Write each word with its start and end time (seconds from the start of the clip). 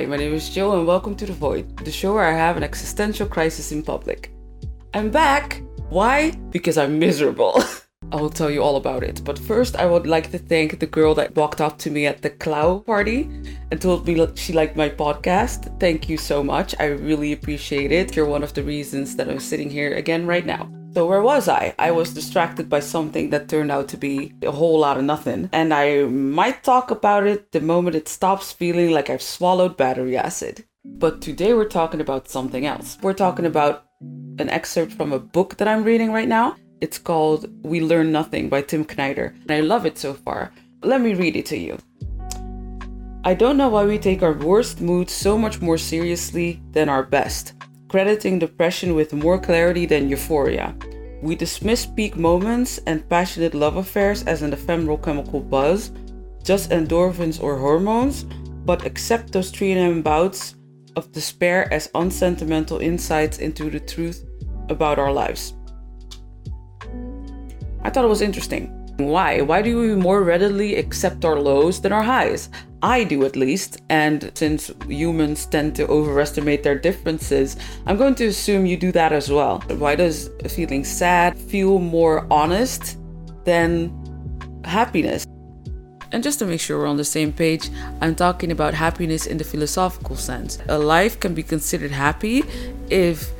Hi, 0.00 0.06
my 0.06 0.16
name 0.16 0.32
is 0.32 0.48
Jill, 0.48 0.72
and 0.78 0.86
welcome 0.86 1.14
to 1.16 1.26
The 1.26 1.34
Void, 1.34 1.76
the 1.84 1.92
show 1.92 2.14
where 2.14 2.24
I 2.24 2.32
have 2.32 2.56
an 2.56 2.62
existential 2.62 3.26
crisis 3.26 3.70
in 3.70 3.82
public. 3.82 4.32
I'm 4.94 5.10
back! 5.10 5.62
Why? 5.90 6.30
Because 6.48 6.78
I'm 6.78 6.98
miserable. 6.98 7.62
I 8.10 8.16
will 8.16 8.30
tell 8.30 8.50
you 8.50 8.62
all 8.62 8.76
about 8.76 9.02
it. 9.02 9.20
But 9.22 9.38
first, 9.38 9.76
I 9.76 9.84
would 9.84 10.06
like 10.06 10.30
to 10.30 10.38
thank 10.38 10.78
the 10.78 10.86
girl 10.86 11.14
that 11.16 11.36
walked 11.36 11.60
up 11.60 11.76
to 11.80 11.90
me 11.90 12.06
at 12.06 12.22
the 12.22 12.30
Clow 12.30 12.78
party 12.78 13.28
and 13.70 13.78
told 13.78 14.06
me 14.06 14.26
she 14.36 14.54
liked 14.54 14.74
my 14.74 14.88
podcast. 14.88 15.78
Thank 15.78 16.08
you 16.08 16.16
so 16.16 16.42
much. 16.42 16.74
I 16.80 16.86
really 16.86 17.34
appreciate 17.34 17.92
it. 17.92 18.16
You're 18.16 18.24
one 18.24 18.42
of 18.42 18.54
the 18.54 18.62
reasons 18.62 19.16
that 19.16 19.28
I'm 19.28 19.38
sitting 19.38 19.68
here 19.68 19.92
again 19.92 20.26
right 20.26 20.46
now. 20.46 20.79
So, 20.92 21.06
where 21.06 21.22
was 21.22 21.48
I? 21.48 21.72
I 21.78 21.92
was 21.92 22.12
distracted 22.12 22.68
by 22.68 22.80
something 22.80 23.30
that 23.30 23.48
turned 23.48 23.70
out 23.70 23.86
to 23.88 23.96
be 23.96 24.32
a 24.42 24.50
whole 24.50 24.80
lot 24.80 24.98
of 24.98 25.04
nothing. 25.04 25.48
And 25.52 25.72
I 25.72 26.02
might 26.04 26.64
talk 26.64 26.90
about 26.90 27.28
it 27.28 27.52
the 27.52 27.60
moment 27.60 27.94
it 27.94 28.08
stops 28.08 28.50
feeling 28.50 28.90
like 28.90 29.08
I've 29.08 29.22
swallowed 29.22 29.76
battery 29.76 30.16
acid. 30.16 30.64
But 30.84 31.22
today 31.22 31.54
we're 31.54 31.66
talking 31.68 32.00
about 32.00 32.28
something 32.28 32.66
else. 32.66 32.98
We're 33.02 33.12
talking 33.12 33.46
about 33.46 33.84
an 34.38 34.50
excerpt 34.50 34.92
from 34.92 35.12
a 35.12 35.20
book 35.20 35.58
that 35.58 35.68
I'm 35.68 35.84
reading 35.84 36.10
right 36.10 36.26
now. 36.28 36.56
It's 36.80 36.98
called 36.98 37.48
We 37.62 37.80
Learn 37.80 38.10
Nothing 38.10 38.48
by 38.48 38.62
Tim 38.62 38.84
Kreider. 38.84 39.40
And 39.42 39.52
I 39.52 39.60
love 39.60 39.86
it 39.86 39.96
so 39.96 40.14
far. 40.14 40.52
Let 40.82 41.00
me 41.00 41.14
read 41.14 41.36
it 41.36 41.46
to 41.46 41.56
you. 41.56 41.78
I 43.22 43.34
don't 43.34 43.58
know 43.58 43.68
why 43.68 43.84
we 43.84 43.98
take 43.98 44.24
our 44.24 44.32
worst 44.32 44.80
moods 44.80 45.12
so 45.12 45.38
much 45.38 45.60
more 45.60 45.78
seriously 45.78 46.60
than 46.72 46.88
our 46.88 47.04
best 47.04 47.52
crediting 47.90 48.38
depression 48.38 48.94
with 48.94 49.12
more 49.12 49.36
clarity 49.36 49.84
than 49.84 50.08
euphoria. 50.08 50.76
We 51.22 51.34
dismiss 51.34 51.84
peak 51.84 52.16
moments 52.16 52.78
and 52.86 53.06
passionate 53.10 53.52
love 53.52 53.76
affairs 53.76 54.22
as 54.22 54.42
an 54.42 54.52
ephemeral 54.52 54.96
chemical 54.96 55.40
buzz, 55.40 55.90
just 56.44 56.70
endorphins 56.70 57.42
or 57.42 57.58
hormones, 57.58 58.24
but 58.64 58.86
accept 58.86 59.32
those 59.32 59.50
3 59.50 59.72
m 59.72 60.02
bouts 60.02 60.54
of 60.94 61.10
despair 61.10 61.72
as 61.72 61.90
unsentimental 61.96 62.78
insights 62.78 63.38
into 63.38 63.68
the 63.68 63.80
truth 63.80 64.24
about 64.68 65.00
our 65.00 65.12
lives. 65.12 65.54
I 67.82 67.90
thought 67.90 68.04
it 68.04 68.08
was 68.08 68.22
interesting. 68.22 68.70
Why? 68.98 69.40
Why 69.40 69.62
do 69.62 69.80
we 69.80 69.96
more 69.96 70.22
readily 70.22 70.76
accept 70.76 71.24
our 71.24 71.40
lows 71.40 71.80
than 71.80 71.92
our 71.92 72.02
highs? 72.02 72.50
I 72.82 73.04
do 73.04 73.24
at 73.24 73.36
least, 73.36 73.82
and 73.90 74.30
since 74.34 74.70
humans 74.88 75.44
tend 75.46 75.76
to 75.76 75.86
overestimate 75.88 76.62
their 76.62 76.78
differences, 76.78 77.56
I'm 77.86 77.96
going 77.96 78.14
to 78.16 78.26
assume 78.26 78.64
you 78.64 78.76
do 78.76 78.90
that 78.92 79.12
as 79.12 79.30
well. 79.30 79.60
Why 79.68 79.94
does 79.96 80.30
feeling 80.48 80.84
sad 80.84 81.36
feel 81.36 81.78
more 81.78 82.26
honest 82.30 82.96
than 83.44 83.92
happiness? 84.64 85.26
And 86.12 86.22
just 86.22 86.38
to 86.40 86.46
make 86.46 86.60
sure 86.60 86.78
we're 86.78 86.86
on 86.86 86.96
the 86.96 87.04
same 87.04 87.32
page, 87.32 87.68
I'm 88.00 88.14
talking 88.14 88.50
about 88.50 88.74
happiness 88.74 89.26
in 89.26 89.36
the 89.36 89.44
philosophical 89.44 90.16
sense. 90.16 90.58
A 90.68 90.78
life 90.78 91.20
can 91.20 91.34
be 91.34 91.42
considered 91.42 91.92
happy 91.92 92.42
if 92.88 93.30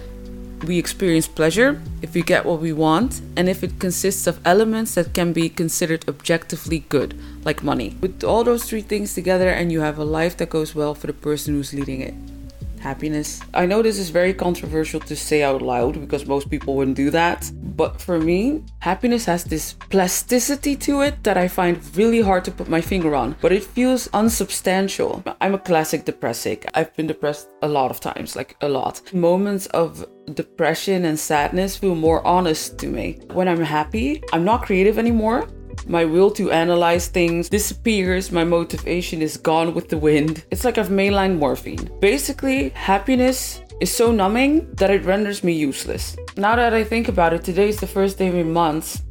we 0.64 0.78
experience 0.78 1.26
pleasure, 1.26 1.80
if 2.02 2.14
we 2.14 2.22
get 2.22 2.44
what 2.44 2.60
we 2.60 2.72
want, 2.72 3.20
and 3.36 3.48
if 3.48 3.62
it 3.62 3.78
consists 3.78 4.26
of 4.26 4.40
elements 4.44 4.94
that 4.94 5.14
can 5.14 5.32
be 5.32 5.48
considered 5.48 6.08
objectively 6.08 6.80
good, 6.88 7.18
like 7.44 7.62
money. 7.62 7.96
With 8.00 8.24
all 8.24 8.44
those 8.44 8.64
three 8.64 8.82
things 8.82 9.14
together, 9.14 9.48
and 9.48 9.72
you 9.72 9.80
have 9.80 9.98
a 9.98 10.04
life 10.04 10.36
that 10.38 10.50
goes 10.50 10.74
well 10.74 10.94
for 10.94 11.06
the 11.06 11.12
person 11.12 11.54
who's 11.54 11.72
leading 11.72 12.00
it 12.00 12.14
happiness. 12.80 13.40
I 13.52 13.66
know 13.66 13.82
this 13.82 13.98
is 13.98 14.10
very 14.10 14.34
controversial 14.34 15.00
to 15.00 15.14
say 15.14 15.42
out 15.42 15.62
loud 15.62 16.00
because 16.00 16.26
most 16.26 16.50
people 16.50 16.74
wouldn't 16.74 16.96
do 16.96 17.10
that, 17.10 17.50
but 17.80 17.98
for 17.98 18.18
me, 18.20 18.62
happiness 18.80 19.24
has 19.24 19.42
this 19.42 19.72
plasticity 19.88 20.76
to 20.76 21.00
it 21.00 21.14
that 21.22 21.38
I 21.38 21.48
find 21.48 21.80
really 21.96 22.20
hard 22.20 22.44
to 22.44 22.50
put 22.50 22.68
my 22.68 22.82
finger 22.82 23.14
on, 23.14 23.36
but 23.40 23.52
it 23.52 23.64
feels 23.64 24.06
unsubstantial. 24.12 25.24
I'm 25.40 25.54
a 25.54 25.58
classic 25.70 26.04
depressive. 26.04 26.66
I've 26.74 26.94
been 26.94 27.06
depressed 27.06 27.48
a 27.62 27.68
lot 27.68 27.90
of 27.90 27.98
times, 27.98 28.36
like 28.36 28.54
a 28.60 28.68
lot. 28.68 29.00
Moments 29.14 29.64
of 29.68 30.04
depression 30.34 31.06
and 31.06 31.18
sadness 31.18 31.78
feel 31.78 31.94
more 31.94 32.20
honest 32.26 32.78
to 32.80 32.86
me. 32.86 33.18
When 33.32 33.48
I'm 33.48 33.62
happy, 33.62 34.22
I'm 34.34 34.44
not 34.44 34.66
creative 34.66 34.98
anymore. 34.98 35.48
My 35.86 36.04
will 36.04 36.30
to 36.32 36.50
analyze 36.50 37.08
things 37.08 37.48
disappears, 37.48 38.30
my 38.30 38.44
motivation 38.44 39.22
is 39.22 39.38
gone 39.38 39.72
with 39.72 39.88
the 39.88 39.96
wind. 39.96 40.44
It's 40.50 40.66
like 40.66 40.76
I've 40.76 40.90
mainlined 40.90 41.38
morphine. 41.38 41.88
Basically, 41.98 42.68
happiness 42.90 43.62
is 43.80 43.90
so 43.90 44.12
numbing 44.12 44.70
that 44.74 44.90
it 44.90 45.06
renders 45.06 45.42
me 45.42 45.54
useless. 45.54 46.14
Now 46.36 46.56
that 46.56 46.72
I 46.72 46.84
think 46.84 47.08
about 47.08 47.32
it, 47.32 47.42
today 47.42 47.68
is 47.68 47.80
the 47.80 47.86
first 47.86 48.18
day 48.18 48.28
in 48.28 48.52
months 48.52 49.02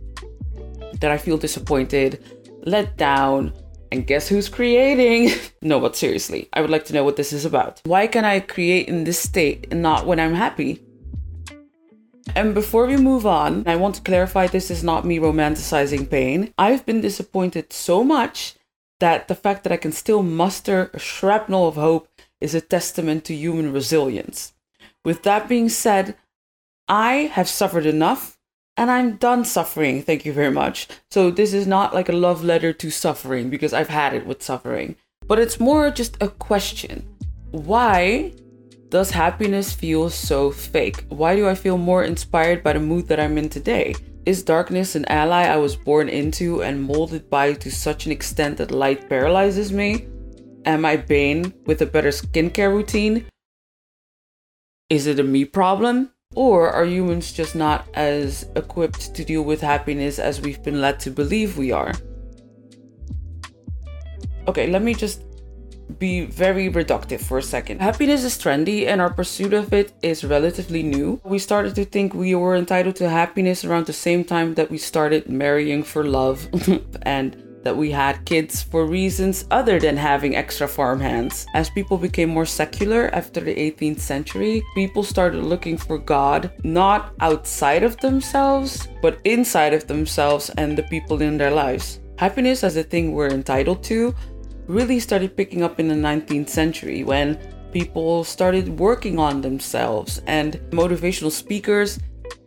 that 1.01 1.11
I 1.11 1.17
feel 1.17 1.37
disappointed, 1.37 2.23
let 2.63 2.97
down, 2.97 3.53
and 3.91 4.07
guess 4.07 4.27
who's 4.27 4.49
creating? 4.49 5.31
no, 5.61 5.79
but 5.79 5.95
seriously, 5.95 6.47
I 6.53 6.61
would 6.61 6.69
like 6.69 6.85
to 6.85 6.93
know 6.93 7.03
what 7.03 7.17
this 7.17 7.33
is 7.33 7.45
about. 7.45 7.81
Why 7.85 8.07
can 8.07 8.25
I 8.25 8.39
create 8.39 8.87
in 8.87 9.03
this 9.03 9.19
state 9.19 9.67
and 9.71 9.81
not 9.81 10.05
when 10.05 10.19
I'm 10.19 10.33
happy? 10.33 10.81
And 12.35 12.53
before 12.53 12.85
we 12.85 12.95
move 12.95 13.25
on, 13.25 13.63
I 13.67 13.75
want 13.75 13.95
to 13.95 14.01
clarify 14.01 14.47
this 14.47 14.69
is 14.69 14.83
not 14.83 15.05
me 15.05 15.17
romanticizing 15.17 16.09
pain. 16.09 16.53
I've 16.57 16.85
been 16.85 17.01
disappointed 17.01 17.73
so 17.73 18.03
much 18.03 18.55
that 18.99 19.27
the 19.27 19.35
fact 19.35 19.63
that 19.63 19.73
I 19.73 19.77
can 19.77 19.91
still 19.91 20.21
muster 20.21 20.91
a 20.93 20.99
shrapnel 20.99 21.67
of 21.67 21.75
hope 21.75 22.07
is 22.39 22.53
a 22.53 22.61
testament 22.61 23.25
to 23.25 23.35
human 23.35 23.73
resilience. 23.73 24.53
With 25.03 25.23
that 25.23 25.49
being 25.49 25.69
said, 25.69 26.15
I 26.89 27.29
have 27.33 27.47
suffered 27.47 27.85
enough 27.85 28.35
and 28.75 28.89
I'm 28.89 29.17
done 29.17 29.45
suffering. 29.45 30.01
Thank 30.01 30.25
you 30.25 30.33
very 30.33 30.49
much. 30.49 30.87
So, 31.11 31.29
this 31.29 31.53
is 31.53 31.67
not 31.67 31.93
like 31.93 32.09
a 32.09 32.13
love 32.13 32.43
letter 32.43 32.73
to 32.73 32.89
suffering 32.89 33.51
because 33.51 33.73
I've 33.73 33.89
had 33.89 34.15
it 34.15 34.25
with 34.25 34.41
suffering, 34.41 34.95
but 35.27 35.37
it's 35.37 35.59
more 35.59 35.91
just 35.91 36.17
a 36.19 36.29
question. 36.29 37.07
Why 37.51 38.33
does 38.89 39.11
happiness 39.11 39.71
feel 39.71 40.09
so 40.09 40.49
fake? 40.49 41.05
Why 41.09 41.35
do 41.35 41.47
I 41.47 41.53
feel 41.53 41.77
more 41.77 42.03
inspired 42.03 42.63
by 42.63 42.73
the 42.73 42.79
mood 42.79 43.07
that 43.09 43.19
I'm 43.19 43.37
in 43.37 43.49
today? 43.49 43.93
Is 44.25 44.41
darkness 44.41 44.95
an 44.95 45.05
ally 45.05 45.43
I 45.43 45.57
was 45.57 45.75
born 45.75 46.09
into 46.09 46.63
and 46.63 46.81
molded 46.81 47.29
by 47.29 47.53
to 47.53 47.71
such 47.71 48.07
an 48.07 48.11
extent 48.11 48.57
that 48.57 48.71
light 48.71 49.07
paralyzes 49.07 49.71
me? 49.71 50.07
Am 50.65 50.85
I 50.85 50.97
Bane 50.97 51.53
with 51.67 51.83
a 51.83 51.85
better 51.85 52.09
skincare 52.09 52.71
routine? 52.71 53.25
Is 54.89 55.05
it 55.05 55.19
a 55.19 55.23
me 55.23 55.45
problem? 55.45 56.11
Or 56.39 56.69
are 56.69 56.85
humans 56.85 57.33
just 57.33 57.53
not 57.53 57.85
as 57.95 58.45
equipped 58.55 59.13
to 59.13 59.25
deal 59.25 59.41
with 59.41 59.59
happiness 59.59 60.19
as 60.19 60.39
we've 60.39 60.63
been 60.63 60.79
led 60.79 60.97
to 61.01 61.11
believe 61.11 61.57
we 61.57 61.73
are? 61.73 61.91
Okay, 64.47 64.67
let 64.67 64.81
me 64.81 64.93
just 64.93 65.25
be 65.97 66.21
very 66.27 66.69
reductive 66.69 67.19
for 67.19 67.39
a 67.39 67.43
second. 67.43 67.81
Happiness 67.81 68.23
is 68.23 68.37
trendy 68.37 68.87
and 68.87 69.01
our 69.01 69.11
pursuit 69.11 69.51
of 69.51 69.73
it 69.73 69.91
is 70.01 70.23
relatively 70.23 70.81
new. 70.81 71.19
We 71.25 71.39
started 71.39 71.75
to 71.75 71.83
think 71.83 72.13
we 72.13 72.33
were 72.35 72.55
entitled 72.55 72.95
to 72.97 73.09
happiness 73.09 73.65
around 73.65 73.87
the 73.87 73.99
same 74.07 74.23
time 74.23 74.53
that 74.53 74.71
we 74.71 74.77
started 74.77 75.27
marrying 75.27 75.83
for 75.83 76.05
love 76.05 76.47
and 77.01 77.35
that 77.63 77.75
we 77.75 77.91
had 77.91 78.25
kids 78.25 78.61
for 78.61 78.85
reasons 78.85 79.45
other 79.51 79.79
than 79.79 79.97
having 79.97 80.35
extra 80.35 80.67
farm 80.67 80.99
hands. 80.99 81.45
As 81.53 81.69
people 81.69 81.97
became 81.97 82.29
more 82.29 82.45
secular 82.45 83.09
after 83.13 83.39
the 83.39 83.53
18th 83.55 83.99
century, 83.99 84.63
people 84.75 85.03
started 85.03 85.43
looking 85.43 85.77
for 85.77 85.97
God 85.97 86.51
not 86.63 87.13
outside 87.19 87.83
of 87.83 87.97
themselves, 87.97 88.87
but 89.01 89.19
inside 89.23 89.73
of 89.73 89.87
themselves 89.87 90.49
and 90.57 90.77
the 90.77 90.83
people 90.83 91.21
in 91.21 91.37
their 91.37 91.51
lives. 91.51 91.99
Happiness 92.17 92.63
as 92.63 92.75
a 92.75 92.83
thing 92.83 93.13
we're 93.13 93.29
entitled 93.29 93.83
to 93.85 94.13
really 94.67 94.99
started 94.99 95.35
picking 95.35 95.63
up 95.63 95.79
in 95.79 95.87
the 95.87 95.95
19th 95.95 96.49
century 96.49 97.03
when 97.03 97.39
people 97.71 98.23
started 98.23 98.79
working 98.79 99.19
on 99.19 99.41
themselves 99.41 100.21
and 100.27 100.55
motivational 100.71 101.31
speakers, 101.31 101.99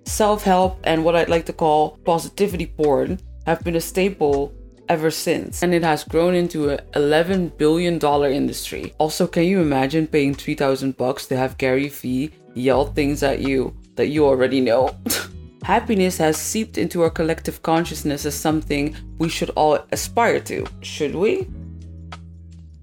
self 0.04 0.42
help, 0.42 0.78
and 0.84 1.04
what 1.04 1.16
I'd 1.16 1.28
like 1.28 1.46
to 1.46 1.52
call 1.52 1.98
positivity 2.04 2.66
porn 2.66 3.18
have 3.46 3.62
been 3.64 3.76
a 3.76 3.80
staple 3.80 4.54
ever 4.92 5.10
since. 5.10 5.62
And 5.62 5.72
it 5.72 5.82
has 5.82 6.04
grown 6.04 6.34
into 6.34 6.70
a 6.70 6.78
11 6.94 7.52
billion 7.56 7.98
dollar 7.98 8.30
industry. 8.30 8.92
Also, 8.98 9.26
can 9.26 9.44
you 9.44 9.60
imagine 9.60 10.06
paying 10.06 10.34
3000 10.34 10.96
bucks 10.96 11.26
to 11.28 11.36
have 11.36 11.56
Gary 11.56 11.88
Vee 11.88 12.30
yell 12.54 12.84
things 12.86 13.22
at 13.22 13.40
you 13.40 13.74
that 13.96 14.08
you 14.08 14.26
already 14.26 14.60
know? 14.60 14.94
Happiness 15.62 16.18
has 16.18 16.36
seeped 16.36 16.76
into 16.76 17.02
our 17.02 17.10
collective 17.10 17.62
consciousness 17.62 18.26
as 18.26 18.34
something 18.34 18.94
we 19.18 19.28
should 19.28 19.50
all 19.50 19.78
aspire 19.92 20.40
to. 20.40 20.66
Should 20.82 21.14
we? 21.14 21.48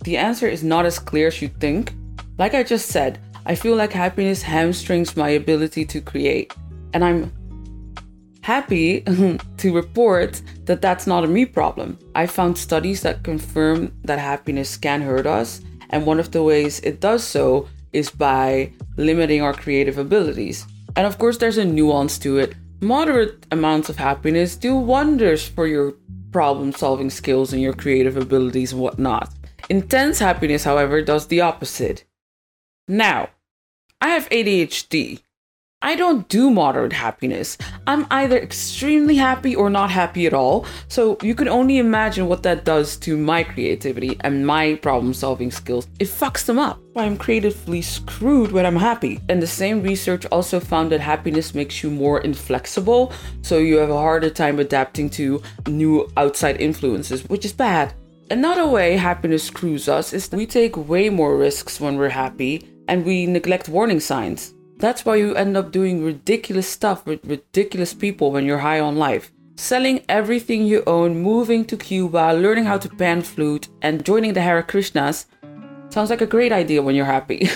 The 0.04 0.18
answer 0.18 0.48
is 0.48 0.64
not 0.64 0.86
as 0.86 0.98
clear 0.98 1.28
as 1.28 1.42
you 1.42 1.50
think. 1.60 1.94
Like 2.38 2.56
I 2.56 2.64
just 2.64 2.88
said, 2.88 3.20
I 3.46 3.54
feel 3.54 3.76
like 3.76 3.92
happiness 3.92 4.42
hamstrings 4.42 5.16
my 5.16 5.30
ability 5.30 5.86
to 5.86 6.02
create. 6.02 6.54
And 6.94 7.04
I'm 7.04 7.32
happy 8.50 9.02
to 9.62 9.76
report 9.82 10.42
that 10.66 10.82
that's 10.82 11.06
not 11.06 11.24
a 11.24 11.28
me 11.28 11.46
problem. 11.46 11.90
I 12.16 12.26
found 12.26 12.58
studies 12.58 13.02
that 13.04 13.24
confirm 13.24 13.94
that 14.08 14.18
happiness 14.18 14.76
can 14.76 15.02
hurt 15.02 15.28
us, 15.28 15.62
and 15.92 16.04
one 16.04 16.20
of 16.20 16.32
the 16.32 16.42
ways 16.42 16.80
it 16.80 17.00
does 17.00 17.24
so 17.24 17.68
is 17.94 18.10
by 18.10 18.74
limiting 18.98 19.42
our 19.44 19.54
creative 19.54 20.00
abilities. 20.00 20.66
And 20.96 21.06
of 21.06 21.20
course, 21.20 21.38
there's 21.38 21.60
a 21.60 21.74
nuance 21.80 22.18
to 22.26 22.40
it. 22.40 22.56
Moderate 22.82 23.46
amounts 23.52 23.88
of 23.90 23.98
happiness 23.98 24.56
do 24.56 24.76
wonders 24.76 25.48
for 25.48 25.68
your 25.68 25.94
problem 26.32 26.72
solving 26.72 27.12
skills 27.12 27.54
and 27.54 27.62
your 27.62 27.74
creative 27.74 28.18
abilities 28.18 28.72
and 28.74 28.82
whatnot. 28.82 29.32
Intense 29.70 30.18
happiness, 30.18 30.64
however, 30.64 31.04
does 31.04 31.28
the 31.28 31.42
opposite. 31.42 32.04
Now, 32.88 33.30
I 34.02 34.08
have 34.10 34.28
ADHD. 34.30 35.20
I 35.82 35.96
don't 35.96 36.28
do 36.28 36.52
moderate 36.52 36.92
happiness. 36.92 37.58
I'm 37.88 38.06
either 38.12 38.38
extremely 38.38 39.16
happy 39.16 39.56
or 39.56 39.70
not 39.70 39.90
happy 39.90 40.28
at 40.28 40.34
all. 40.34 40.66
So 40.90 41.18
you 41.22 41.34
can 41.34 41.48
only 41.48 41.78
imagine 41.78 42.28
what 42.28 42.44
that 42.44 42.66
does 42.66 42.98
to 42.98 43.16
my 43.16 43.44
creativity 43.44 44.18
and 44.20 44.46
my 44.46 44.76
problem 44.76 45.14
solving 45.14 45.52
skills. 45.52 45.88
It 45.98 46.10
fucks 46.10 46.46
them 46.46 46.60
up. 46.60 46.82
I'm 46.98 47.16
creatively 47.16 47.82
screwed 47.82 48.52
when 48.52 48.66
I'm 48.66 48.76
happy. 48.76 49.22
And 49.30 49.42
the 49.42 49.48
same 49.48 49.82
research 49.82 50.26
also 50.26 50.60
found 50.60 50.92
that 50.92 51.00
happiness 51.00 51.56
makes 51.56 51.82
you 51.82 51.90
more 51.90 52.20
inflexible. 52.20 53.14
So 53.42 53.60
you 53.60 53.78
have 53.78 53.90
a 53.90 53.98
harder 53.98 54.30
time 54.30 54.60
adapting 54.60 55.10
to 55.12 55.42
new 55.66 56.12
outside 56.18 56.60
influences, 56.60 57.24
which 57.30 57.46
is 57.46 57.54
bad. 57.54 57.94
Another 58.30 58.68
way 58.68 58.98
happiness 58.98 59.46
screws 59.46 59.88
us 59.88 60.12
is 60.12 60.30
we 60.30 60.46
take 60.46 60.76
way 60.76 61.10
more 61.10 61.38
risks 61.38 61.80
when 61.80 61.98
we're 61.98 62.10
happy 62.10 62.70
and 62.90 63.06
we 63.06 63.26
neglect 63.26 63.70
warning 63.70 64.02
signs. 64.02 64.54
That's 64.80 65.04
why 65.04 65.18
you 65.18 65.36
end 65.36 65.58
up 65.58 65.74
doing 65.74 66.06
ridiculous 66.06 66.68
stuff 66.68 67.06
with 67.06 67.26
ridiculous 67.26 67.94
people 67.94 68.32
when 68.32 68.46
you're 68.46 68.60
high 68.60 68.80
on 68.80 68.96
life. 68.96 69.30
Selling 69.58 70.06
everything 70.08 70.66
you 70.66 70.84
own, 70.88 71.20
moving 71.22 71.66
to 71.66 71.76
Cuba, 71.76 72.34
learning 72.34 72.64
how 72.64 72.78
to 72.78 72.88
pan 72.88 73.22
flute, 73.22 73.68
and 73.82 74.06
joining 74.06 74.32
the 74.32 74.42
Hare 74.42 74.64
Krishnas 74.64 75.26
sounds 75.90 76.10
like 76.10 76.22
a 76.22 76.26
great 76.26 76.54
idea 76.54 76.82
when 76.82 76.96
you're 76.96 77.04
happy. 77.04 77.50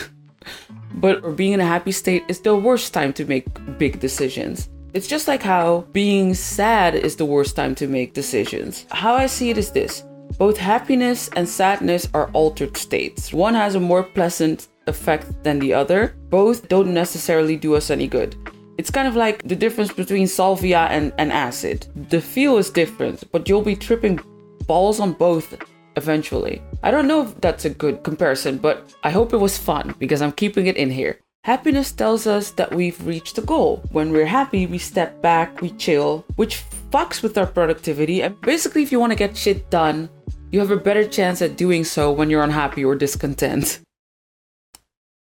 but 0.95 1.37
being 1.37 1.53
in 1.53 1.61
a 1.61 1.65
happy 1.65 1.93
state 1.93 2.25
is 2.27 2.41
the 2.41 2.57
worst 2.57 2.93
time 2.93 3.13
to 3.13 3.23
make 3.23 3.47
big 3.77 4.01
decisions. 4.01 4.69
It's 4.93 5.07
just 5.07 5.29
like 5.29 5.41
how 5.41 5.87
being 5.93 6.33
sad 6.33 6.93
is 6.93 7.15
the 7.15 7.25
worst 7.25 7.55
time 7.55 7.73
to 7.75 7.87
make 7.87 8.13
decisions. 8.13 8.85
How 8.91 9.15
I 9.15 9.27
see 9.27 9.49
it 9.49 9.57
is 9.57 9.71
this 9.71 10.03
both 10.37 10.57
happiness 10.57 11.29
and 11.37 11.47
sadness 11.47 12.09
are 12.13 12.29
altered 12.33 12.75
states. 12.75 13.31
One 13.31 13.53
has 13.53 13.75
a 13.75 13.79
more 13.79 14.03
pleasant 14.03 14.67
effect 14.87 15.43
than 15.43 15.59
the 15.59 15.73
other. 15.73 16.15
Both 16.29 16.67
don't 16.69 16.93
necessarily 16.93 17.55
do 17.55 17.75
us 17.75 17.89
any 17.89 18.07
good. 18.07 18.35
It's 18.77 18.89
kind 18.89 19.07
of 19.07 19.15
like 19.15 19.43
the 19.43 19.55
difference 19.55 19.91
between 19.91 20.27
salvia 20.27 20.87
and, 20.89 21.13
and 21.17 21.31
acid. 21.31 21.87
The 22.09 22.19
feel 22.19 22.57
is 22.57 22.69
different, 22.69 23.31
but 23.31 23.47
you'll 23.47 23.61
be 23.61 23.75
tripping 23.75 24.19
balls 24.65 24.99
on 24.99 25.13
both 25.13 25.55
eventually. 25.95 26.61
I 26.81 26.91
don't 26.91 27.07
know 27.07 27.21
if 27.23 27.39
that's 27.39 27.65
a 27.65 27.69
good 27.69 28.03
comparison, 28.03 28.57
but 28.57 28.93
I 29.03 29.11
hope 29.11 29.33
it 29.33 29.37
was 29.37 29.57
fun 29.57 29.93
because 29.99 30.21
I'm 30.21 30.31
keeping 30.31 30.67
it 30.67 30.77
in 30.77 30.89
here. 30.89 31.19
Happiness 31.43 31.91
tells 31.91 32.25
us 32.25 32.51
that 32.51 32.73
we've 32.73 33.05
reached 33.05 33.37
a 33.37 33.41
goal. 33.41 33.83
When 33.91 34.11
we're 34.11 34.25
happy, 34.25 34.65
we 34.65 34.77
step 34.77 35.21
back, 35.21 35.61
we 35.61 35.71
chill, 35.71 36.25
which 36.37 36.63
fucks 36.89 37.21
with 37.21 37.37
our 37.37 37.45
productivity. 37.45 38.21
And 38.21 38.39
basically, 38.41 38.81
if 38.81 38.91
you 38.91 38.99
want 38.99 39.11
to 39.11 39.17
get 39.17 39.35
shit 39.35 39.69
done, 39.69 40.09
you 40.51 40.59
have 40.59 40.71
a 40.71 40.77
better 40.77 41.05
chance 41.05 41.41
at 41.41 41.57
doing 41.57 41.83
so 41.83 42.11
when 42.11 42.29
you're 42.29 42.43
unhappy 42.43 42.85
or 42.85 42.95
discontent. 42.95 43.79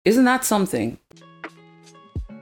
Isn't 0.04 0.24
that 0.24 0.44
something? 0.44 0.98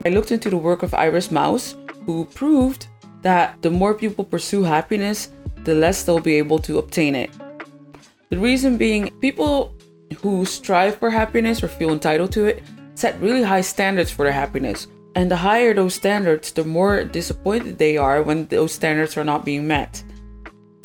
I 0.03 0.09
looked 0.09 0.31
into 0.31 0.49
the 0.49 0.57
work 0.57 0.81
of 0.81 0.95
Iris 0.95 1.29
Mauss, 1.29 1.75
who 2.07 2.25
proved 2.25 2.87
that 3.21 3.61
the 3.61 3.69
more 3.69 3.93
people 3.93 4.25
pursue 4.25 4.63
happiness, 4.63 5.29
the 5.63 5.75
less 5.75 6.01
they'll 6.01 6.19
be 6.19 6.39
able 6.39 6.57
to 6.57 6.79
obtain 6.79 7.13
it. 7.13 7.29
The 8.29 8.39
reason 8.39 8.77
being, 8.77 9.11
people 9.19 9.75
who 10.23 10.43
strive 10.43 10.95
for 10.95 11.11
happiness 11.11 11.61
or 11.61 11.67
feel 11.67 11.91
entitled 11.91 12.31
to 12.31 12.45
it 12.45 12.63
set 12.95 13.21
really 13.21 13.43
high 13.43 13.61
standards 13.61 14.09
for 14.09 14.25
their 14.25 14.33
happiness. 14.33 14.87
And 15.13 15.29
the 15.29 15.37
higher 15.37 15.75
those 15.75 15.93
standards, 15.93 16.51
the 16.51 16.63
more 16.63 17.03
disappointed 17.03 17.77
they 17.77 17.95
are 17.95 18.23
when 18.23 18.47
those 18.47 18.71
standards 18.71 19.15
are 19.17 19.23
not 19.23 19.45
being 19.45 19.67
met. 19.67 20.03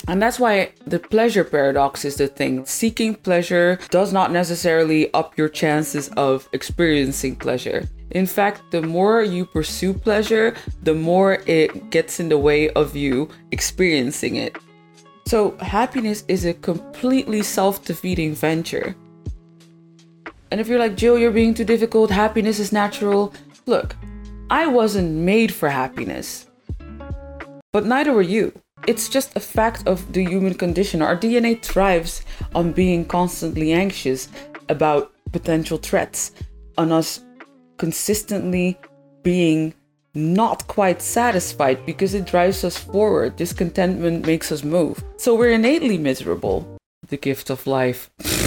And 0.08 0.22
that's 0.22 0.38
why 0.38 0.72
the 0.86 1.00
pleasure 1.00 1.42
paradox 1.42 2.04
is 2.04 2.16
the 2.16 2.28
thing. 2.28 2.64
Seeking 2.64 3.14
pleasure 3.14 3.78
does 3.90 4.12
not 4.12 4.30
necessarily 4.30 5.12
up 5.14 5.36
your 5.36 5.48
chances 5.48 6.08
of 6.10 6.48
experiencing 6.52 7.36
pleasure. 7.36 7.88
In 8.12 8.26
fact, 8.26 8.70
the 8.70 8.82
more 8.82 9.22
you 9.22 9.44
pursue 9.46 9.92
pleasure, 9.92 10.54
the 10.82 10.94
more 10.94 11.42
it 11.46 11.90
gets 11.90 12.20
in 12.20 12.28
the 12.28 12.38
way 12.38 12.70
of 12.70 12.94
you 12.94 13.28
experiencing 13.50 14.36
it. 14.36 14.56
So, 15.26 15.56
happiness 15.58 16.24
is 16.28 16.44
a 16.44 16.54
completely 16.54 17.42
self 17.42 17.84
defeating 17.84 18.32
venture. 18.34 18.94
And 20.52 20.60
if 20.60 20.68
you're 20.68 20.78
like, 20.78 20.96
Jill, 20.96 21.18
you're 21.18 21.32
being 21.32 21.52
too 21.52 21.64
difficult, 21.64 22.10
happiness 22.10 22.60
is 22.60 22.72
natural. 22.72 23.34
Look, 23.66 23.96
I 24.50 24.68
wasn't 24.68 25.10
made 25.10 25.52
for 25.52 25.68
happiness. 25.68 26.46
But 27.72 27.86
neither 27.86 28.12
were 28.12 28.22
you. 28.22 28.52
It's 28.86 29.08
just 29.08 29.36
a 29.36 29.40
fact 29.40 29.86
of 29.86 30.12
the 30.12 30.24
human 30.24 30.54
condition. 30.54 31.02
Our 31.02 31.16
DNA 31.16 31.60
thrives 31.60 32.22
on 32.54 32.72
being 32.72 33.04
constantly 33.04 33.72
anxious 33.72 34.28
about 34.68 35.12
potential 35.32 35.78
threats, 35.78 36.32
on 36.78 36.92
us 36.92 37.20
consistently 37.78 38.78
being 39.22 39.74
not 40.14 40.66
quite 40.66 41.02
satisfied 41.02 41.84
because 41.84 42.14
it 42.14 42.26
drives 42.26 42.64
us 42.64 42.76
forward. 42.76 43.36
Discontentment 43.36 44.24
makes 44.24 44.52
us 44.52 44.62
move. 44.62 45.02
So 45.16 45.34
we're 45.34 45.52
innately 45.52 45.98
miserable. 45.98 46.78
The 47.08 47.16
gift 47.16 47.50
of 47.50 47.66
life. 47.66 48.10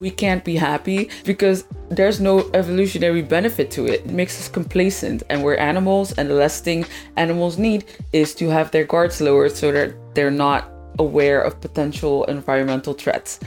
we 0.00 0.10
can't 0.10 0.44
be 0.44 0.56
happy 0.56 1.08
because 1.24 1.64
there's 1.88 2.20
no 2.20 2.50
evolutionary 2.52 3.22
benefit 3.22 3.70
to 3.70 3.86
it. 3.86 4.00
It 4.00 4.10
makes 4.10 4.38
us 4.40 4.48
complacent, 4.48 5.22
and 5.30 5.42
we're 5.42 5.56
animals, 5.56 6.12
and 6.18 6.28
the 6.28 6.34
last 6.34 6.64
thing 6.64 6.84
animals 7.16 7.58
need 7.58 7.84
is 8.12 8.34
to 8.36 8.48
have 8.48 8.70
their 8.70 8.84
guards 8.84 9.20
lowered 9.20 9.52
so 9.52 9.70
that 9.72 9.94
they're 10.14 10.30
not 10.30 10.70
aware 10.98 11.40
of 11.40 11.60
potential 11.60 12.24
environmental 12.24 12.92
threats. 12.92 13.38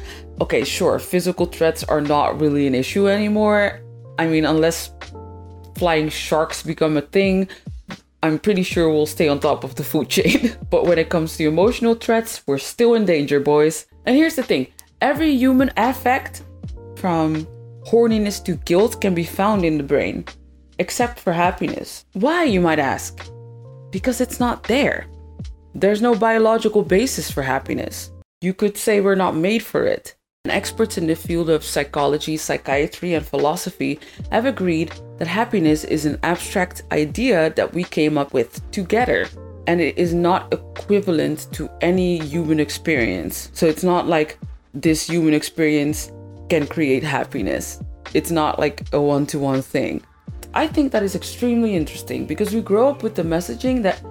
Okay, 0.41 0.63
sure, 0.63 0.99
physical 0.99 1.45
threats 1.45 1.83
are 1.83 2.01
not 2.01 2.39
really 2.39 2.65
an 2.65 2.75
issue 2.75 3.09
anymore. 3.09 3.81
I 4.17 4.27
mean, 4.27 4.45
unless 4.45 4.91
flying 5.77 6.09
sharks 6.09 6.63
become 6.63 6.95
a 6.95 7.01
thing, 7.01 7.49
I'm 8.23 8.39
pretty 8.39 8.63
sure 8.63 8.89
we'll 8.89 9.05
stay 9.05 9.27
on 9.27 9.39
top 9.39 9.63
of 9.63 9.75
the 9.75 9.83
food 9.83 10.09
chain. 10.15 10.55
but 10.69 10.85
when 10.85 10.97
it 10.97 11.09
comes 11.09 11.35
to 11.37 11.47
emotional 11.47 11.93
threats, 11.95 12.41
we're 12.47 12.57
still 12.57 12.93
in 12.93 13.05
danger, 13.05 13.39
boys. 13.39 13.85
And 14.05 14.15
here's 14.15 14.35
the 14.35 14.43
thing 14.43 14.67
every 15.01 15.31
human 15.31 15.71
affect 15.77 16.43
from 16.95 17.47
horniness 17.85 18.43
to 18.43 18.55
guilt 18.65 18.99
can 19.01 19.13
be 19.13 19.23
found 19.23 19.63
in 19.63 19.77
the 19.77 19.83
brain, 19.83 20.25
except 20.79 21.19
for 21.19 21.33
happiness. 21.33 22.05
Why, 22.13 22.43
you 22.43 22.59
might 22.59 22.79
ask? 22.79 23.29
Because 23.91 24.21
it's 24.21 24.39
not 24.39 24.63
there. 24.63 25.05
There's 25.73 26.01
no 26.01 26.15
biological 26.15 26.81
basis 26.81 27.29
for 27.29 27.43
happiness. 27.43 28.11
You 28.41 28.53
could 28.53 28.77
say 28.77 28.99
we're 28.99 29.15
not 29.15 29.35
made 29.35 29.63
for 29.63 29.85
it. 29.85 30.15
And 30.45 30.51
experts 30.51 30.97
in 30.97 31.07
the 31.07 31.15
field 31.15 31.49
of 31.49 31.63
psychology, 31.63 32.37
psychiatry, 32.37 33.13
and 33.13 33.25
philosophy 33.25 33.99
have 34.31 34.45
agreed 34.45 34.93
that 35.17 35.27
happiness 35.27 35.83
is 35.83 36.05
an 36.05 36.19
abstract 36.23 36.83
idea 36.91 37.51
that 37.51 37.73
we 37.73 37.83
came 37.83 38.17
up 38.17 38.33
with 38.33 38.69
together. 38.71 39.27
And 39.67 39.81
it 39.81 39.97
is 39.97 40.13
not 40.13 40.53
equivalent 40.53 41.47
to 41.53 41.69
any 41.81 42.19
human 42.19 42.59
experience. 42.59 43.49
So 43.53 43.67
it's 43.67 43.83
not 43.83 44.07
like 44.07 44.39
this 44.81 45.07
human 45.07 45.33
experience 45.33 46.11
can 46.49 46.67
create 46.67 47.03
happiness. 47.03 47.81
It's 48.13 48.31
not 48.31 48.59
like 48.59 48.83
a 48.93 49.01
one 49.01 49.25
to 49.27 49.39
one 49.39 49.61
thing. 49.61 50.03
I 50.53 50.67
think 50.67 50.91
that 50.91 51.03
is 51.03 51.15
extremely 51.15 51.75
interesting 51.75 52.25
because 52.25 52.53
we 52.53 52.61
grow 52.61 52.89
up 52.89 53.03
with 53.03 53.15
the 53.15 53.23
messaging 53.23 53.83
that 53.83 54.01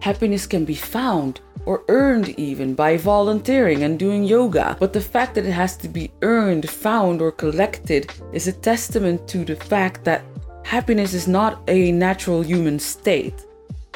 happiness 0.00 0.46
can 0.46 0.64
be 0.64 0.74
found 0.74 1.40
or 1.66 1.84
earned 1.88 2.28
even 2.38 2.74
by 2.74 2.96
volunteering 2.96 3.82
and 3.82 3.98
doing 3.98 4.24
yoga. 4.24 4.76
But 4.78 4.92
the 4.92 5.00
fact 5.00 5.34
that 5.34 5.46
it 5.46 5.52
has 5.52 5.76
to 5.78 5.88
be 5.88 6.10
earned, 6.22 6.68
found, 6.68 7.20
or 7.20 7.32
collected 7.32 8.12
is 8.32 8.46
a 8.46 8.52
testament 8.52 9.28
to 9.28 9.44
the 9.44 9.56
fact 9.56 10.04
that 10.04 10.24
happiness 10.64 11.12
is 11.12 11.28
not 11.28 11.62
a 11.68 11.92
natural 11.92 12.42
human 12.42 12.78
state. 12.78 13.46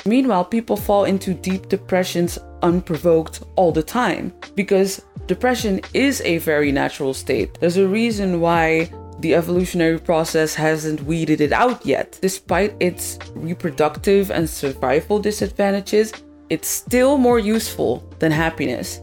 Meanwhile, 0.05 0.47
people 0.47 0.77
fall 0.77 1.05
into 1.05 1.33
deep 1.33 1.69
depressions 1.69 2.39
unprovoked 2.63 3.43
all 3.57 3.73
the 3.73 3.83
time 3.83 4.33
because 4.55 5.03
depression 5.27 5.81
is 5.93 6.21
a 6.23 6.39
very 6.39 6.73
natural 6.73 7.15
state. 7.15 7.59
There's 7.61 7.77
a 7.77 7.89
reason 7.89 8.41
why 8.41 8.91
the 9.21 9.35
evolutionary 9.35 9.99
process 9.99 10.55
hasn't 10.55 11.03
weeded 11.05 11.41
it 11.41 11.53
out 11.53 11.87
yet. 11.87 12.19
Despite 12.21 12.75
its 12.81 13.19
reproductive 13.35 14.31
and 14.31 14.49
survival 14.49 15.19
disadvantages, 15.19 16.13
it's 16.51 16.69
still 16.69 17.17
more 17.17 17.39
useful 17.39 18.07
than 18.19 18.33
happiness. 18.33 19.01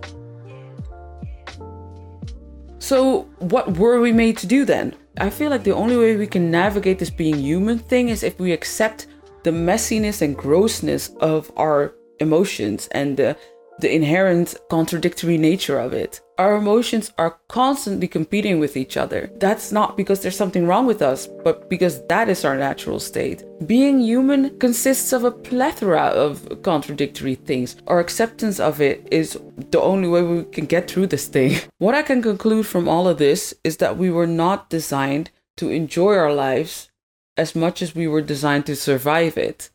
So, 2.79 3.23
what 3.39 3.77
were 3.77 4.01
we 4.01 4.11
made 4.11 4.37
to 4.37 4.47
do 4.47 4.65
then? 4.65 4.95
I 5.17 5.29
feel 5.29 5.49
like 5.49 5.63
the 5.63 5.73
only 5.73 5.97
way 5.97 6.15
we 6.15 6.27
can 6.27 6.51
navigate 6.51 6.99
this 6.99 7.09
being 7.09 7.37
human 7.37 7.79
thing 7.79 8.09
is 8.09 8.23
if 8.23 8.39
we 8.39 8.51
accept 8.51 9.07
the 9.43 9.51
messiness 9.51 10.21
and 10.21 10.35
grossness 10.37 11.09
of 11.19 11.51
our 11.57 11.93
emotions 12.19 12.87
and 12.91 13.17
the 13.17 13.35
the 13.81 13.93
inherent 13.93 14.55
contradictory 14.69 15.37
nature 15.37 15.79
of 15.79 15.93
it. 15.93 16.21
Our 16.37 16.55
emotions 16.55 17.11
are 17.17 17.39
constantly 17.49 18.07
competing 18.07 18.59
with 18.59 18.77
each 18.77 18.97
other. 18.97 19.29
That's 19.35 19.71
not 19.71 19.97
because 19.97 20.21
there's 20.21 20.35
something 20.35 20.65
wrong 20.65 20.85
with 20.85 21.01
us, 21.01 21.27
but 21.43 21.69
because 21.69 22.05
that 22.07 22.29
is 22.29 22.45
our 22.45 22.57
natural 22.57 22.99
state. 22.99 23.43
Being 23.67 23.99
human 23.99 24.57
consists 24.59 25.13
of 25.13 25.23
a 25.23 25.31
plethora 25.31 26.05
of 26.25 26.61
contradictory 26.63 27.35
things. 27.35 27.75
Our 27.87 27.99
acceptance 27.99 28.59
of 28.59 28.81
it 28.81 29.07
is 29.11 29.39
the 29.71 29.81
only 29.81 30.07
way 30.07 30.21
we 30.23 30.43
can 30.45 30.65
get 30.65 30.89
through 30.89 31.07
this 31.07 31.27
thing. 31.27 31.59
What 31.77 31.95
I 31.95 32.03
can 32.03 32.21
conclude 32.21 32.67
from 32.67 32.87
all 32.87 33.07
of 33.07 33.17
this 33.17 33.53
is 33.63 33.77
that 33.77 33.97
we 33.97 34.09
were 34.11 34.27
not 34.27 34.69
designed 34.69 35.31
to 35.57 35.69
enjoy 35.69 36.15
our 36.15 36.33
lives 36.33 36.91
as 37.37 37.55
much 37.55 37.81
as 37.81 37.95
we 37.95 38.07
were 38.07 38.21
designed 38.21 38.65
to 38.67 38.75
survive 38.75 39.37
it. 39.37 39.70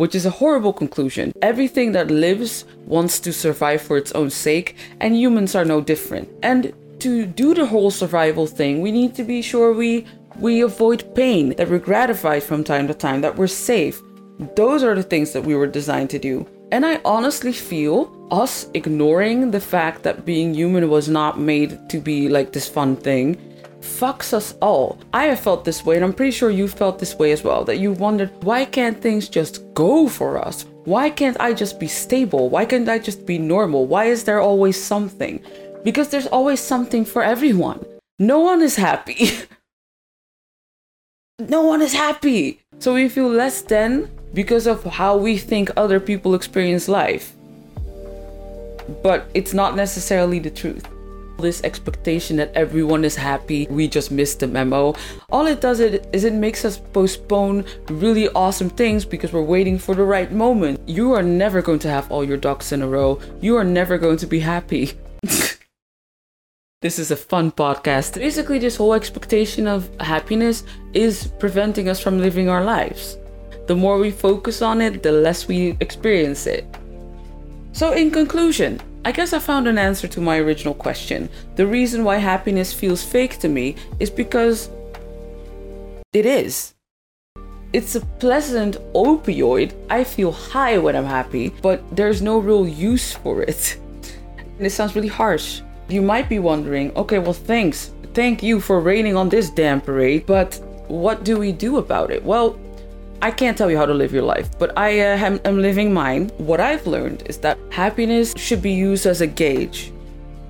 Which 0.00 0.14
is 0.14 0.24
a 0.24 0.30
horrible 0.30 0.72
conclusion. 0.72 1.34
Everything 1.42 1.92
that 1.92 2.10
lives 2.10 2.64
wants 2.86 3.20
to 3.20 3.34
survive 3.34 3.82
for 3.82 3.98
its 3.98 4.12
own 4.12 4.30
sake, 4.30 4.74
and 4.98 5.14
humans 5.14 5.54
are 5.54 5.66
no 5.66 5.82
different. 5.82 6.26
And 6.42 6.72
to 7.00 7.26
do 7.26 7.52
the 7.52 7.66
whole 7.66 7.90
survival 7.90 8.46
thing, 8.46 8.80
we 8.80 8.92
need 8.92 9.14
to 9.16 9.24
be 9.24 9.42
sure 9.42 9.74
we 9.74 10.06
we 10.38 10.62
avoid 10.62 11.14
pain, 11.14 11.54
that 11.56 11.68
we're 11.68 11.86
gratified 11.90 12.42
from 12.42 12.64
time 12.64 12.88
to 12.88 12.94
time, 12.94 13.20
that 13.20 13.36
we're 13.36 13.46
safe. 13.46 14.00
Those 14.56 14.82
are 14.82 14.94
the 14.94 15.02
things 15.02 15.32
that 15.32 15.44
we 15.44 15.54
were 15.54 15.66
designed 15.66 16.08
to 16.10 16.18
do. 16.18 16.46
And 16.72 16.86
I 16.86 16.98
honestly 17.04 17.52
feel 17.52 18.10
us 18.30 18.68
ignoring 18.72 19.50
the 19.50 19.60
fact 19.60 20.02
that 20.04 20.24
being 20.24 20.54
human 20.54 20.88
was 20.88 21.10
not 21.10 21.38
made 21.38 21.90
to 21.90 21.98
be 21.98 22.30
like 22.30 22.52
this 22.52 22.68
fun 22.68 22.96
thing 22.96 23.36
fucks 23.80 24.32
us 24.32 24.54
all. 24.60 24.98
I 25.12 25.24
have 25.26 25.40
felt 25.40 25.64
this 25.64 25.84
way, 25.84 25.96
and 25.96 26.04
I'm 26.04 26.12
pretty 26.12 26.32
sure 26.32 26.50
you 26.50 26.68
felt 26.68 26.98
this 26.98 27.18
way 27.18 27.32
as 27.32 27.42
well. 27.42 27.64
That 27.64 27.78
you 27.78 27.92
wondered, 27.92 28.30
why 28.42 28.64
can't 28.64 29.00
things 29.00 29.28
just 29.28 29.62
go 29.74 30.08
for 30.08 30.38
us? 30.38 30.64
Why 30.84 31.10
can't 31.10 31.36
I 31.40 31.52
just 31.52 31.78
be 31.78 31.88
stable? 31.88 32.48
Why 32.48 32.64
can't 32.64 32.88
I 32.88 32.98
just 32.98 33.26
be 33.26 33.38
normal? 33.38 33.86
Why 33.86 34.06
is 34.06 34.24
there 34.24 34.40
always 34.40 34.82
something? 34.82 35.42
Because 35.84 36.08
there's 36.08 36.26
always 36.26 36.60
something 36.60 37.04
for 37.04 37.22
everyone. 37.22 37.84
No 38.18 38.40
one 38.40 38.62
is 38.62 38.76
happy. 38.76 39.30
no 41.38 41.62
one 41.62 41.82
is 41.82 41.94
happy. 41.94 42.60
So 42.78 42.94
we 42.94 43.08
feel 43.08 43.28
less 43.28 43.62
than 43.62 44.10
because 44.34 44.66
of 44.66 44.84
how 44.84 45.16
we 45.16 45.36
think 45.38 45.70
other 45.76 46.00
people 46.00 46.34
experience 46.34 46.88
life. 46.88 47.34
But 49.02 49.28
it's 49.34 49.54
not 49.54 49.76
necessarily 49.76 50.38
the 50.38 50.50
truth. 50.50 50.86
This 51.40 51.64
expectation 51.64 52.36
that 52.36 52.52
everyone 52.54 53.04
is 53.04 53.16
happy, 53.16 53.66
we 53.70 53.88
just 53.88 54.10
missed 54.10 54.40
the 54.40 54.46
memo. 54.46 54.94
All 55.30 55.46
it 55.46 55.60
does 55.60 55.80
is 55.80 56.24
it 56.24 56.34
makes 56.34 56.64
us 56.64 56.78
postpone 56.78 57.64
really 57.88 58.28
awesome 58.30 58.70
things 58.70 59.04
because 59.04 59.32
we're 59.32 59.42
waiting 59.42 59.78
for 59.78 59.94
the 59.94 60.04
right 60.04 60.30
moment. 60.30 60.80
You 60.86 61.12
are 61.14 61.22
never 61.22 61.62
going 61.62 61.78
to 61.80 61.88
have 61.88 62.10
all 62.10 62.24
your 62.24 62.36
ducks 62.36 62.72
in 62.72 62.82
a 62.82 62.88
row. 62.88 63.20
You 63.40 63.56
are 63.56 63.64
never 63.64 63.98
going 63.98 64.18
to 64.18 64.26
be 64.26 64.40
happy. 64.40 64.92
this 66.82 66.98
is 66.98 67.10
a 67.10 67.16
fun 67.16 67.52
podcast. 67.52 68.14
Basically, 68.14 68.58
this 68.58 68.76
whole 68.76 68.94
expectation 68.94 69.66
of 69.66 69.88
happiness 70.00 70.64
is 70.92 71.28
preventing 71.38 71.88
us 71.88 72.00
from 72.00 72.18
living 72.18 72.48
our 72.48 72.64
lives. 72.64 73.16
The 73.66 73.76
more 73.76 73.98
we 73.98 74.10
focus 74.10 74.62
on 74.62 74.80
it, 74.80 75.02
the 75.02 75.12
less 75.12 75.48
we 75.48 75.76
experience 75.80 76.46
it. 76.46 76.66
So, 77.72 77.92
in 77.92 78.10
conclusion, 78.10 78.80
I 79.02 79.12
guess 79.12 79.32
I 79.32 79.38
found 79.38 79.66
an 79.66 79.78
answer 79.78 80.06
to 80.08 80.20
my 80.20 80.36
original 80.38 80.74
question. 80.74 81.30
The 81.56 81.66
reason 81.66 82.04
why 82.04 82.16
happiness 82.16 82.70
feels 82.72 83.02
fake 83.02 83.38
to 83.38 83.48
me 83.48 83.76
is 83.98 84.10
because 84.10 84.68
it 86.12 86.26
is. 86.26 86.74
It's 87.72 87.94
a 87.94 88.00
pleasant 88.00 88.76
opioid. 88.92 89.72
I 89.88 90.04
feel 90.04 90.32
high 90.32 90.76
when 90.76 90.96
I'm 90.96 91.06
happy, 91.06 91.48
but 91.62 91.80
there's 91.96 92.20
no 92.20 92.38
real 92.38 92.68
use 92.68 93.12
for 93.12 93.42
it. 93.42 93.78
And 94.58 94.66
it 94.66 94.70
sounds 94.72 94.94
really 94.94 95.08
harsh. 95.08 95.62
You 95.88 96.02
might 96.02 96.28
be 96.28 96.38
wondering, 96.38 96.94
okay, 96.94 97.18
well, 97.18 97.32
thanks. 97.32 97.92
Thank 98.12 98.42
you 98.42 98.60
for 98.60 98.80
raining 98.80 99.16
on 99.16 99.30
this 99.30 99.48
damn 99.48 99.80
parade, 99.80 100.26
but 100.26 100.60
what 100.88 101.24
do 101.24 101.38
we 101.38 101.52
do 101.52 101.78
about 101.78 102.10
it? 102.10 102.22
Well, 102.22 102.58
I 103.22 103.30
can't 103.30 103.56
tell 103.56 103.70
you 103.70 103.76
how 103.76 103.84
to 103.84 103.92
live 103.92 104.14
your 104.14 104.22
life, 104.22 104.48
but 104.58 104.72
I 104.78 105.00
uh, 105.00 105.16
am, 105.18 105.40
am 105.44 105.60
living 105.60 105.92
mine. 105.92 106.30
What 106.38 106.58
I've 106.58 106.86
learned 106.86 107.24
is 107.26 107.36
that 107.38 107.58
happiness 107.68 108.32
should 108.38 108.62
be 108.62 108.72
used 108.72 109.04
as 109.04 109.20
a 109.20 109.26
gauge, 109.26 109.92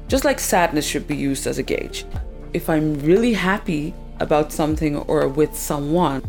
just 0.07 0.25
like 0.25 0.39
sadness 0.39 0.87
should 0.87 1.09
be 1.09 1.17
used 1.17 1.49
as 1.49 1.59
a 1.59 1.65
gauge. 1.65 2.05
If 2.55 2.71
I'm 2.71 2.95
really 3.01 3.33
happy 3.33 3.93
about 4.21 4.53
something 4.53 4.99
or 4.99 5.27
with 5.27 5.53
someone, 5.57 6.23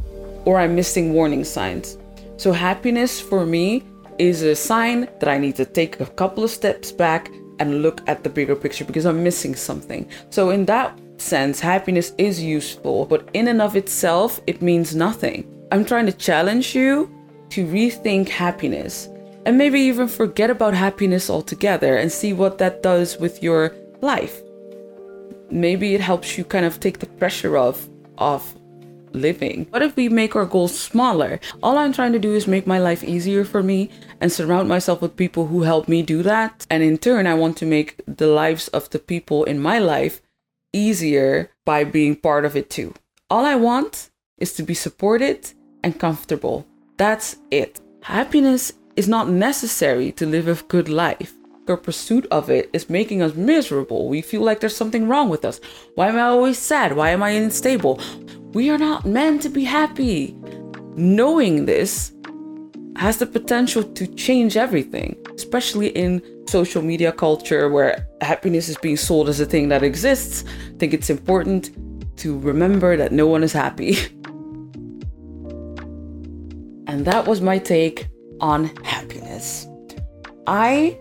or 0.45 0.57
I'm 0.57 0.75
missing 0.75 1.13
warning 1.13 1.43
signs. 1.43 1.99
So, 2.37 2.51
happiness 2.51 3.21
for 3.21 3.45
me 3.45 3.83
is 4.17 4.41
a 4.41 4.55
sign 4.55 5.07
that 5.19 5.27
I 5.27 5.37
need 5.37 5.55
to 5.57 5.65
take 5.65 5.99
a 5.99 6.07
couple 6.07 6.43
of 6.43 6.49
steps 6.49 6.91
back 6.91 7.31
and 7.59 7.83
look 7.83 8.01
at 8.07 8.23
the 8.23 8.29
bigger 8.29 8.55
picture 8.55 8.83
because 8.85 9.05
I'm 9.05 9.23
missing 9.23 9.53
something. 9.53 10.09
So, 10.31 10.49
in 10.49 10.65
that 10.65 10.99
sense, 11.17 11.59
happiness 11.59 12.13
is 12.17 12.41
useful, 12.41 13.05
but 13.05 13.29
in 13.33 13.47
and 13.47 13.61
of 13.61 13.75
itself, 13.75 14.41
it 14.47 14.63
means 14.63 14.95
nothing. 14.95 15.60
I'm 15.71 15.85
trying 15.85 16.05
to 16.05 16.11
challenge 16.11 16.75
you 16.75 17.09
to 17.51 17.65
rethink 17.65 18.27
happiness 18.27 19.07
and 19.45 19.57
maybe 19.57 19.79
even 19.79 20.09
forget 20.09 20.49
about 20.49 20.73
happiness 20.73 21.29
altogether 21.29 21.95
and 21.95 22.11
see 22.11 22.33
what 22.33 22.57
that 22.57 22.83
does 22.83 23.17
with 23.17 23.41
your 23.41 23.73
life. 24.01 24.41
Maybe 25.49 25.95
it 25.95 26.01
helps 26.01 26.37
you 26.37 26.43
kind 26.43 26.65
of 26.65 26.81
take 26.81 26.99
the 26.99 27.05
pressure 27.05 27.57
off 27.57 27.87
of 28.17 28.53
living. 29.13 29.65
What 29.69 29.81
if 29.81 29.95
we 29.95 30.09
make 30.09 30.35
our 30.35 30.45
goals 30.45 30.77
smaller? 30.77 31.39
All 31.63 31.77
I'm 31.77 31.93
trying 31.93 32.11
to 32.11 32.19
do 32.19 32.35
is 32.35 32.47
make 32.47 32.67
my 32.67 32.79
life 32.79 33.01
easier 33.01 33.45
for 33.45 33.63
me 33.63 33.89
and 34.19 34.29
surround 34.29 34.67
myself 34.67 35.01
with 35.01 35.15
people 35.15 35.47
who 35.47 35.61
help 35.61 35.87
me 35.87 36.01
do 36.01 36.21
that. 36.23 36.67
And 36.69 36.83
in 36.83 36.97
turn, 36.97 37.27
I 37.27 37.33
want 37.33 37.55
to 37.57 37.65
make 37.65 38.01
the 38.05 38.27
lives 38.27 38.67
of 38.69 38.89
the 38.89 38.99
people 38.99 39.45
in 39.45 39.59
my 39.61 39.79
life 39.79 40.21
easier 40.73 41.49
by 41.65 41.85
being 41.85 42.17
part 42.17 42.43
of 42.43 42.57
it 42.57 42.69
too. 42.69 42.93
All 43.29 43.45
I 43.45 43.55
want 43.55 44.09
is 44.37 44.51
to 44.53 44.63
be 44.63 44.73
supported 44.73 45.53
and 45.83 45.99
comfortable. 45.99 46.65
That's 46.97 47.37
it. 47.49 47.79
Happiness 48.01 48.73
is 48.95 49.07
not 49.07 49.29
necessary 49.29 50.11
to 50.13 50.25
live 50.25 50.47
a 50.47 50.63
good 50.63 50.89
life. 50.89 51.33
Our 51.67 51.77
pursuit 51.77 52.27
of 52.31 52.49
it 52.49 52.69
is 52.73 52.89
making 52.89 53.21
us 53.21 53.35
miserable. 53.35 54.09
We 54.09 54.21
feel 54.21 54.41
like 54.41 54.59
there's 54.59 54.75
something 54.75 55.07
wrong 55.07 55.29
with 55.29 55.45
us. 55.45 55.61
Why 55.95 56.09
am 56.09 56.17
I 56.17 56.23
always 56.23 56.57
sad? 56.57 56.95
Why 56.95 57.11
am 57.11 57.23
I 57.23 57.29
unstable? 57.29 58.01
We 58.53 58.69
are 58.69 58.77
not 58.77 59.05
meant 59.05 59.41
to 59.43 59.49
be 59.49 59.63
happy. 59.63 60.35
Knowing 60.95 61.65
this 61.65 62.11
has 62.97 63.17
the 63.17 63.25
potential 63.25 63.83
to 63.83 64.07
change 64.07 64.57
everything, 64.57 65.15
especially 65.35 65.87
in 65.89 66.21
social 66.47 66.81
media 66.81 67.11
culture 67.11 67.69
where 67.69 68.05
happiness 68.19 68.67
is 68.67 68.77
being 68.77 68.97
sold 68.97 69.29
as 69.29 69.39
a 69.39 69.45
thing 69.45 69.69
that 69.69 69.83
exists. 69.83 70.43
I 70.73 70.77
think 70.77 70.93
it's 70.93 71.09
important 71.09 71.71
to 72.17 72.37
remember 72.39 72.97
that 72.97 73.11
no 73.11 73.27
one 73.27 73.43
is 73.43 73.53
happy. 73.53 73.97
And 77.01 77.07
that 77.07 77.25
was 77.25 77.41
my 77.41 77.57
take 77.57 78.09
on 78.41 78.65
happiness. 78.83 79.65
I 80.45 80.99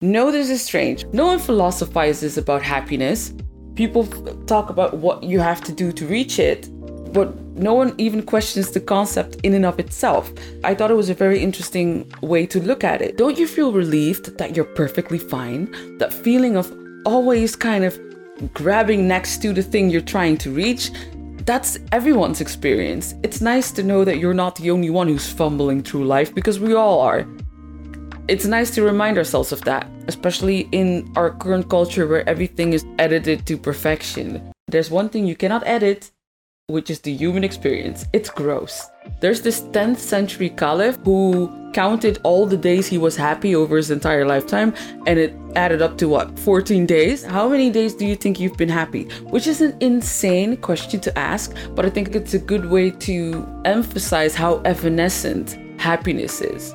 know 0.00 0.32
this 0.32 0.48
is 0.48 0.64
strange. 0.64 1.04
No 1.12 1.26
one 1.26 1.38
philosophizes 1.38 2.38
about 2.38 2.62
happiness. 2.62 3.34
People 3.74 4.06
talk 4.46 4.70
about 4.70 4.96
what 4.96 5.24
you 5.24 5.40
have 5.40 5.60
to 5.64 5.72
do 5.72 5.92
to 5.92 6.06
reach 6.06 6.38
it, 6.38 6.70
but 7.12 7.38
no 7.54 7.74
one 7.74 7.94
even 7.98 8.22
questions 8.22 8.70
the 8.70 8.80
concept 8.80 9.36
in 9.42 9.52
and 9.52 9.66
of 9.66 9.78
itself. 9.78 10.32
I 10.64 10.74
thought 10.74 10.90
it 10.90 10.96
was 10.96 11.10
a 11.10 11.14
very 11.24 11.42
interesting 11.42 12.10
way 12.22 12.46
to 12.46 12.58
look 12.58 12.82
at 12.82 13.02
it. 13.02 13.18
Don't 13.18 13.38
you 13.38 13.46
feel 13.46 13.72
relieved 13.74 14.38
that 14.38 14.56
you're 14.56 14.74
perfectly 14.74 15.18
fine? 15.18 15.70
That 15.98 16.14
feeling 16.14 16.56
of 16.56 16.72
always 17.04 17.56
kind 17.56 17.84
of 17.84 18.00
grabbing 18.54 19.06
next 19.06 19.42
to 19.42 19.52
the 19.52 19.62
thing 19.62 19.90
you're 19.90 20.00
trying 20.00 20.38
to 20.38 20.50
reach 20.50 20.90
that's 21.46 21.78
everyone's 21.90 22.40
experience. 22.40 23.14
It's 23.22 23.40
nice 23.40 23.72
to 23.72 23.82
know 23.82 24.04
that 24.04 24.18
you're 24.18 24.34
not 24.34 24.56
the 24.56 24.70
only 24.70 24.90
one 24.90 25.08
who's 25.08 25.30
fumbling 25.30 25.82
through 25.82 26.04
life 26.04 26.34
because 26.34 26.60
we 26.60 26.74
all 26.74 27.00
are. 27.00 27.26
It's 28.28 28.44
nice 28.46 28.70
to 28.76 28.82
remind 28.82 29.18
ourselves 29.18 29.50
of 29.50 29.62
that, 29.62 29.90
especially 30.06 30.68
in 30.72 31.10
our 31.16 31.30
current 31.30 31.68
culture 31.68 32.06
where 32.06 32.28
everything 32.28 32.72
is 32.72 32.84
edited 32.98 33.46
to 33.46 33.56
perfection. 33.56 34.52
There's 34.68 34.90
one 34.90 35.08
thing 35.08 35.26
you 35.26 35.36
cannot 35.36 35.66
edit, 35.66 36.12
which 36.68 36.88
is 36.88 37.00
the 37.00 37.12
human 37.12 37.42
experience. 37.42 38.06
It's 38.12 38.30
gross. 38.30 38.86
There's 39.20 39.40
this 39.40 39.62
10th 39.62 39.98
century 39.98 40.50
caliph 40.50 40.98
who 41.04 41.62
counted 41.72 42.18
all 42.22 42.46
the 42.46 42.56
days 42.56 42.86
he 42.86 42.98
was 42.98 43.16
happy 43.16 43.54
over 43.54 43.76
his 43.76 43.90
entire 43.90 44.26
lifetime 44.26 44.74
and 45.06 45.18
it 45.18 45.34
added 45.54 45.80
up 45.80 45.96
to 45.98 46.06
what 46.06 46.38
14 46.38 46.86
days 46.86 47.24
how 47.24 47.48
many 47.48 47.70
days 47.70 47.94
do 47.94 48.06
you 48.06 48.14
think 48.14 48.38
you've 48.38 48.56
been 48.56 48.68
happy 48.68 49.04
which 49.30 49.46
is 49.46 49.62
an 49.62 49.74
insane 49.80 50.56
question 50.56 51.00
to 51.00 51.18
ask 51.18 51.54
but 51.74 51.86
i 51.86 51.90
think 51.90 52.14
it's 52.14 52.34
a 52.34 52.38
good 52.38 52.66
way 52.66 52.90
to 52.90 53.46
emphasize 53.64 54.34
how 54.34 54.58
evanescent 54.64 55.58
happiness 55.80 56.40
is 56.40 56.74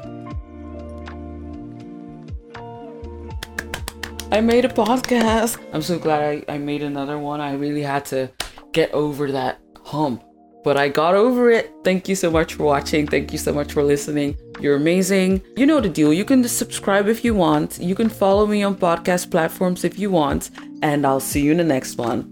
I 4.30 4.42
made 4.42 4.66
a 4.66 4.70
podcast. 4.70 5.58
I'm 5.72 5.82
so 5.82 5.98
glad 5.98 6.22
I, 6.22 6.54
I 6.54 6.58
made 6.58 6.84
another 6.84 7.18
one. 7.18 7.40
I 7.40 7.54
really 7.54 7.82
had 7.82 8.04
to 8.08 8.30
get 8.74 8.92
over 8.92 9.32
that 9.32 9.62
hump 9.86 10.22
but 10.68 10.76
I 10.76 10.90
got 10.90 11.16
over 11.16 11.50
it. 11.50 11.74
Thank 11.86 12.10
you 12.10 12.16
so 12.16 12.30
much 12.30 12.56
for 12.56 12.64
watching. 12.64 13.08
Thank 13.08 13.32
you 13.32 13.38
so 13.38 13.54
much 13.54 13.72
for 13.72 13.84
listening. 13.84 14.38
You're 14.60 14.76
amazing. 14.76 15.42
You 15.56 15.66
know 15.66 15.80
the 15.80 15.88
deal. 15.88 16.12
You 16.12 16.26
can 16.26 16.46
subscribe 16.46 17.08
if 17.08 17.24
you 17.24 17.34
want. 17.34 17.80
You 17.80 17.96
can 17.96 18.10
follow 18.10 18.46
me 18.46 18.64
on 18.64 18.76
podcast 18.76 19.32
platforms 19.32 19.86
if 19.86 19.98
you 19.98 20.12
want. 20.12 20.50
And 20.82 21.08
I'll 21.08 21.22
see 21.22 21.40
you 21.40 21.52
in 21.52 21.58
the 21.58 21.64
next 21.64 21.98
one. 21.98 22.30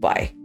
Bye. 0.00 0.39